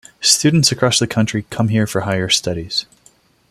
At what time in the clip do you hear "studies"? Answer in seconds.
2.27-2.87